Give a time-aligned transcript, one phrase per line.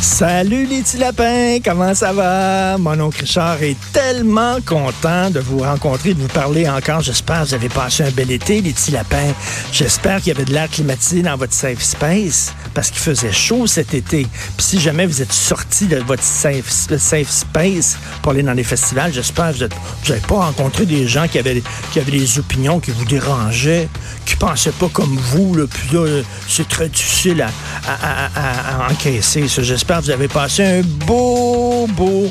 [0.00, 2.78] Salut les petits lapins, comment ça va?
[2.78, 7.02] Mon oncle Richard est tellement content de vous rencontrer, de vous parler encore.
[7.02, 9.34] J'espère que vous avez passé un bel été, les petits lapins.
[9.72, 13.66] J'espère qu'il y avait de l'air climatisé dans votre safe space parce qu'il faisait chaud
[13.66, 14.26] cet été.
[14.56, 19.12] Puis si jamais vous êtes sorti de votre safe, space pour aller dans les festivals,
[19.12, 21.62] j'espère que vous n'avez pas rencontré des gens qui avaient,
[21.92, 23.86] qui avaient des opinions qui vous dérangeaient,
[24.24, 25.54] qui pensaient pas comme vous.
[25.54, 27.50] Là, puis là, c'est très difficile à,
[27.86, 29.44] à, encaisser.
[29.48, 32.30] J'espère que vous avez passé un beau, beau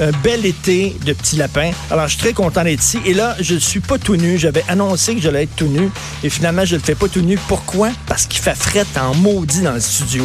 [0.00, 1.70] un bel été de petits lapins.
[1.90, 3.00] Alors, je suis très content d'être ici.
[3.04, 4.38] Et là, je ne suis pas tout nu.
[4.38, 5.90] J'avais annoncé que j'allais être tout nu.
[6.22, 7.36] Et finalement, je ne le fais pas tout nu.
[7.48, 7.90] Pourquoi?
[8.06, 10.24] Parce qu'il fait fret en maudit dans le studio.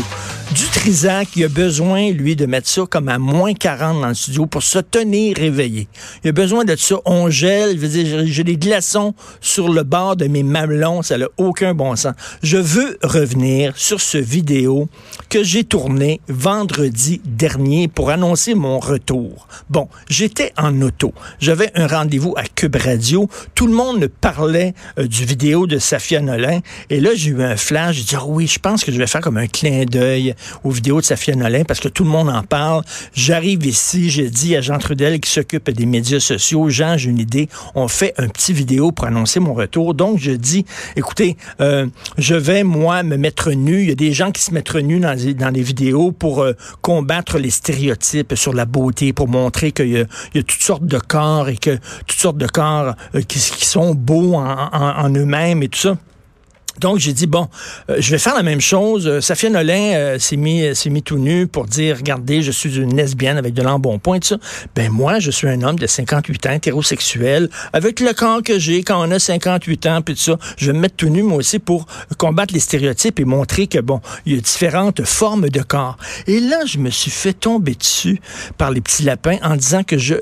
[0.53, 4.13] Du Trisac, il a besoin, lui, de mettre ça comme à moins 40 dans le
[4.13, 5.87] studio pour se tenir réveillé.
[6.23, 6.97] Il a besoin de ça.
[7.05, 7.79] On gèle.
[8.25, 11.01] J'ai des glaçons sur le bord de mes mamelons.
[11.01, 12.13] Ça n'a aucun bon sens.
[12.43, 14.89] Je veux revenir sur ce vidéo
[15.29, 19.47] que j'ai tourné vendredi dernier pour annoncer mon retour.
[19.71, 21.13] Bon, j'étais en auto.
[21.39, 23.27] J'avais un rendez-vous à Cube Radio.
[23.55, 26.59] Tout le monde me parlait euh, du vidéo de Safia Nolin.
[26.91, 27.95] Et là, j'ai eu un flash.
[27.95, 30.71] J'ai dit, oh oui, je pense que je vais faire comme un clin d'œil aux
[30.71, 32.83] vidéos de Safia Nolin parce que tout le monde en parle.
[33.13, 37.19] J'arrive ici, j'ai dit à Jean Trudel qui s'occupe des médias sociaux, Jean, j'ai une
[37.19, 37.49] idée.
[37.75, 39.93] On fait un petit vidéo pour annoncer mon retour.
[39.93, 43.81] Donc, je dis, écoutez, euh, je vais, moi, me mettre nu.
[43.81, 46.53] Il y a des gens qui se mettent nus dans, dans les vidéos pour euh,
[46.81, 51.49] combattre les stéréotypes sur la beauté, pour montrer qu'il y, a toutes sortes de corps
[51.49, 51.77] et que
[52.07, 55.97] toutes sortes de corps euh, qui, sont beaux en eux-mêmes et tout ça.
[56.79, 57.47] Donc, j'ai dit, bon,
[57.89, 59.07] euh, je vais faire la même chose.
[59.07, 62.77] Euh, Safia Nolin euh, s'est mis, s'est mis tout nu pour dire, regardez, je suis
[62.77, 64.37] une lesbienne avec de l'embonpoint, tout ça.
[64.75, 68.83] Ben, moi, je suis un homme de 58 ans, hétérosexuel, avec le corps que j'ai
[68.83, 70.37] quand on a 58 ans, puis tout ça.
[70.57, 71.85] Je vais me mettre tout nu, moi aussi, pour
[72.17, 75.97] combattre les stéréotypes et montrer que, bon, il y a différentes formes de corps.
[76.27, 78.19] Et là, je me suis fait tomber dessus
[78.57, 80.15] par les petits lapins en disant que je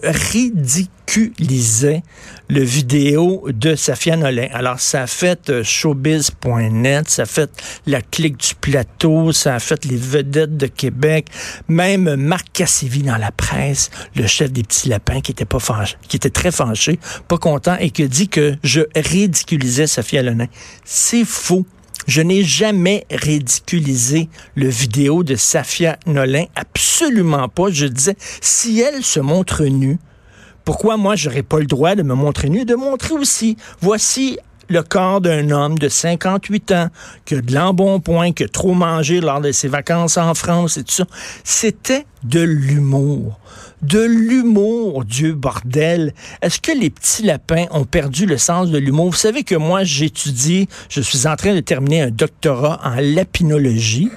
[1.11, 2.03] ridiculisais
[2.49, 4.47] le vidéo de Safia Nolin.
[4.53, 6.31] Alors, ça a fait showbiz
[6.71, 7.49] net, ça a fait
[7.85, 11.27] la clique du plateau, ça a fait les vedettes de Québec,
[11.67, 15.59] même Marc Cassivi dans la presse, le chef des petits lapins qui était pas
[16.07, 20.47] qui était très fâché, pas content et qui dit que je ridiculisais Sophia Lenin.
[20.83, 21.65] C'est faux.
[22.07, 27.69] Je n'ai jamais ridiculisé le vidéo de Safia Nolin, absolument pas.
[27.69, 29.99] Je disais, si elle se montre nue,
[30.65, 34.37] pourquoi moi j'aurais pas le droit de me montrer nue, de montrer aussi, voici
[34.71, 36.87] le corps d'un homme de 58 ans
[37.25, 40.83] qui a de l'embonpoint, qui a trop mangé lors de ses vacances en France et
[40.83, 41.05] tout ça.
[41.43, 43.37] C'était de l'humour.
[43.81, 46.13] De l'humour, Dieu bordel.
[46.41, 49.09] Est-ce que les petits lapins ont perdu le sens de l'humour?
[49.09, 54.09] Vous savez que moi, j'étudie, je suis en train de terminer un doctorat en lapinologie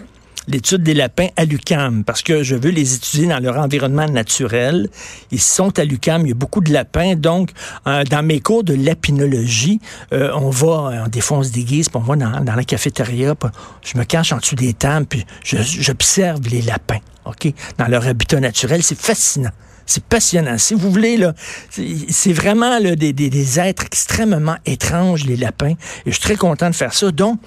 [0.49, 4.89] l'étude des lapins à l'UCAM parce que je veux les étudier dans leur environnement naturel.
[5.31, 7.15] Ils sont à l'UCAM, il y a beaucoup de lapins.
[7.15, 7.51] Donc,
[7.87, 9.81] euh, dans mes cours de lapinologie,
[10.13, 13.35] euh, on va, euh, des on se déguise, puis on va dans, la cafétéria,
[13.83, 18.39] je me cache en dessous des tables, puis j'observe les lapins, OK, dans leur habitat
[18.41, 18.83] naturel.
[18.83, 19.51] C'est fascinant.
[19.87, 20.57] C'est passionnant.
[20.59, 21.35] Si vous voulez, là,
[21.71, 25.75] c'est vraiment là, des, des, des, êtres extrêmement étranges, les lapins.
[26.07, 27.11] Et je suis très content de faire ça.
[27.11, 27.39] Donc,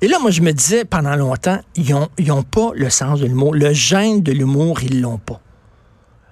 [0.00, 1.94] et là, moi, je me disais pendant longtemps, ils
[2.26, 3.54] n'ont pas le sens de l'humour.
[3.54, 5.40] Le gène de l'humour, ils l'ont pas.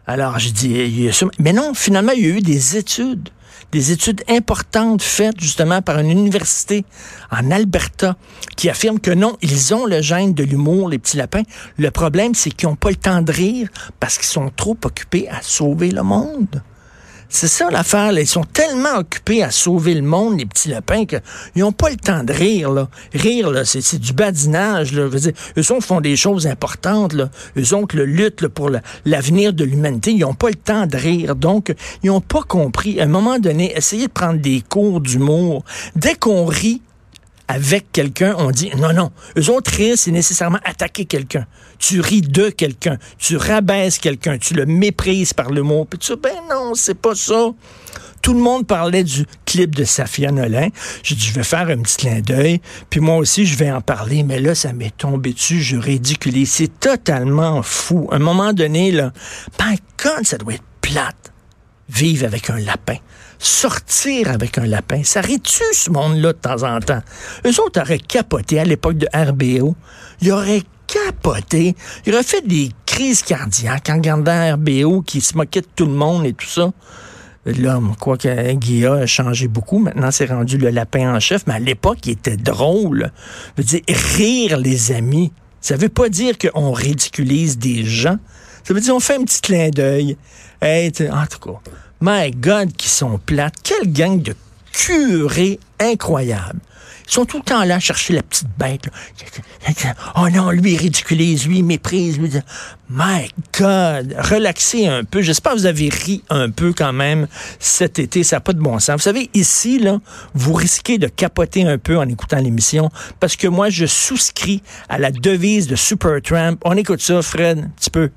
[0.07, 1.11] Alors, je dis,
[1.41, 3.31] mais non, finalement, il y a eu des études,
[3.73, 6.85] des études importantes faites justement par une université
[7.33, 8.17] en Alberta
[8.57, 11.43] qui affirment que non, ils ont le gène de l'humour, les petits lapins.
[11.77, 13.69] Le problème, c'est qu'ils n'ont pas le temps de rire
[13.99, 16.63] parce qu'ils sont trop occupés à sauver le monde.
[17.29, 18.13] C'est ça l'affaire.
[18.13, 21.21] Ils sont tellement occupés à sauver le monde, les petits lapins, qu'ils
[21.57, 22.71] n'ont pas le temps de rire.
[22.71, 22.89] Là.
[23.15, 24.93] Rire, là, c'est, du badinage.
[24.93, 25.07] Là.
[25.07, 27.13] Veux dire, eux autres font des choses importantes.
[27.13, 27.31] Là.
[27.57, 28.71] Eux autres le, luttent pour
[29.05, 30.13] l'avenir de l'humanité.
[30.13, 31.37] Ils n'ont pas le temps de rire.
[31.37, 33.01] Donc, ils n'ont pas compris.
[33.01, 35.65] À un moment donné, essayez de prendre des cours d'humour.
[35.95, 36.81] Dès qu'on rit,
[37.49, 39.11] avec quelqu'un, on dit non, non.
[39.39, 41.47] Eux autres rire, c'est nécessairement attaquer quelqu'un.
[41.79, 45.85] Tu ris de quelqu'un, tu rabaisses quelqu'un, tu le méprises par le mot.
[45.85, 47.51] Puis tu dis, ben non, c'est pas ça.
[48.23, 50.69] Tout le monde parlait du clip de Safia Nolin.
[51.05, 52.61] J'ai dit, je vais faire un petit clin d'œil.
[52.91, 54.25] Puis moi aussi, je vais en parler.
[54.25, 55.63] Mais là, ça m'est tombé dessus.
[55.63, 56.51] Je ridiculise.
[56.51, 58.09] C'est totalement fou.
[58.11, 59.13] À un moment donné, là,
[59.59, 59.77] ben,
[60.25, 61.33] ça doit être plate,
[61.89, 62.97] vivre avec un lapin
[63.39, 65.03] sortir avec un lapin.
[65.05, 67.03] Ça rit-tu ce monde-là de temps en temps?
[67.47, 69.77] Eux autres auraient capoté à l'époque de RBO.
[70.21, 71.77] Ils auraient capoté.
[72.07, 75.93] Ils auraient fait des crises cardiaques en regardant RBO qui se moquait de tout le
[75.93, 76.73] monde et tout ça.
[77.45, 79.79] L'homme, quoi que Guilla a changé beaucoup.
[79.79, 81.47] Maintenant, c'est rendu le lapin en chef.
[81.47, 83.13] Mais à l'époque, il était drôle.
[83.57, 83.83] Je veux dire,
[84.17, 88.19] rire, les amis, Ça veut pas dire qu'on ridiculise des gens.
[88.67, 90.17] Ça veut dire qu'on fait un petit clin d'œil.
[90.61, 91.61] Hey, en tout cas,
[92.01, 93.55] my God, qui sont plates.
[93.63, 94.35] Quelle gang de
[94.73, 96.59] curés incroyables.
[97.09, 98.89] Ils sont tout le temps là à chercher la petite bête.
[100.17, 102.19] Oh non, lui, il ridiculise, lui, il méprise.
[102.91, 104.17] My God!
[104.19, 105.23] Relaxez un peu.
[105.23, 107.29] J'espère que vous avez ri un peu quand même
[107.61, 108.25] cet été.
[108.25, 108.97] Ça n'a pas de bon sens.
[108.97, 110.01] Vous savez, ici, là,
[110.35, 112.91] vous risquez de capoter un peu en écoutant l'émission
[113.21, 116.57] parce que moi, je souscris à la devise de Supertramp.
[116.65, 118.11] On écoute ça, Fred, un petit peu.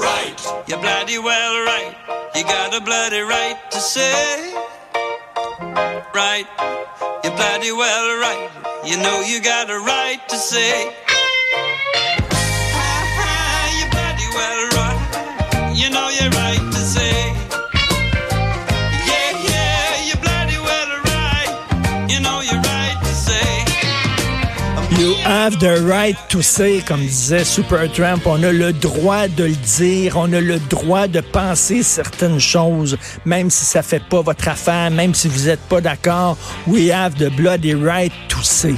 [0.00, 0.64] Right.
[0.66, 1.94] You're bloody well right.
[2.34, 4.54] You got a bloody right to say.
[6.14, 6.46] Right.
[7.22, 8.48] You're bloody well right.
[8.82, 10.94] You know you got a right to say.
[25.30, 30.16] Have the right to say, comme disait Supertramp, on a le droit de le dire,
[30.16, 34.90] on a le droit de penser certaines choses, même si ça fait pas votre affaire,
[34.90, 36.36] même si vous n'êtes pas d'accord.
[36.66, 38.74] We have the bloody right to say.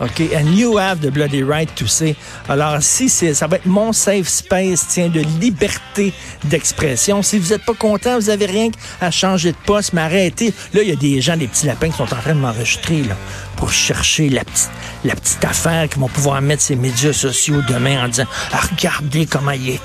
[0.00, 0.34] OK?
[0.34, 2.16] And you have the bloody right to say.
[2.48, 6.12] Alors, si ça va être mon safe space, tiens, de liberté
[6.44, 7.22] d'expression.
[7.22, 8.70] Si vous n'êtes pas content, vous avez rien
[9.00, 10.52] à changer de poste, mais arrêtez.
[10.74, 13.02] Là, il y a des gens, des petits lapins qui sont en train de m'enregistrer,
[13.02, 13.16] là,
[13.56, 14.70] pour chercher la petite,
[15.04, 19.26] la petite affaire qu'ils vont pouvoir mettre ces médias sociaux demain en disant, ah, regardez
[19.26, 19.80] comment il est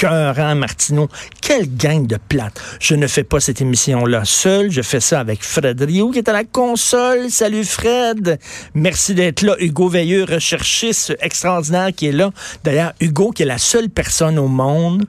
[0.00, 1.08] écœurant, Martineau?
[1.42, 2.60] Quelle gang de plate.
[2.80, 4.70] Je ne fais pas cette émission-là seul.
[4.70, 7.30] Je fais ça avec Fred Rio, qui est à la console.
[7.30, 8.38] Salut, Fred.
[8.74, 9.56] Merci d'être là.
[9.58, 12.30] Hugo Veilleux, recherchiste extraordinaire qui est là.
[12.64, 15.04] D'ailleurs, Hugo, qui est la seule personne au monde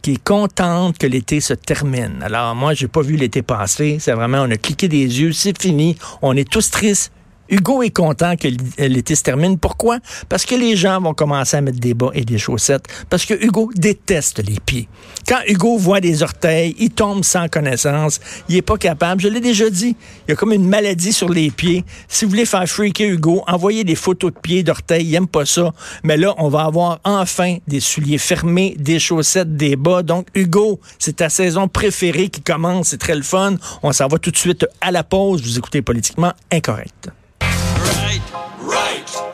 [0.00, 2.20] qui est contente que l'été se termine.
[2.22, 3.98] Alors moi, j'ai pas vu l'été passer.
[4.00, 5.96] C'est vraiment, on a cliqué des yeux, c'est fini.
[6.22, 7.12] On est tous tristes.
[7.48, 8.48] Hugo est content que
[8.78, 9.58] l'été se termine.
[9.58, 9.98] Pourquoi?
[10.28, 12.86] Parce que les gens vont commencer à mettre des bas et des chaussettes.
[13.10, 14.88] Parce que Hugo déteste les pieds.
[15.28, 18.20] Quand Hugo voit des orteils, il tombe sans connaissance.
[18.48, 19.20] Il est pas capable.
[19.20, 19.96] Je l'ai déjà dit.
[20.26, 21.84] Il y a comme une maladie sur les pieds.
[22.08, 25.06] Si vous voulez faire freaker Hugo, envoyez des photos de pieds, d'orteils.
[25.06, 25.72] Il aime pas ça.
[26.04, 30.02] Mais là, on va avoir enfin des souliers fermés, des chaussettes, des bas.
[30.02, 32.88] Donc, Hugo, c'est ta saison préférée qui commence.
[32.88, 33.56] C'est très le fun.
[33.82, 35.42] On s'en va tout de suite à la pause.
[35.42, 37.10] Vous écoutez politiquement incorrect.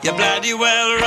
[0.03, 0.99] You're bloody well right.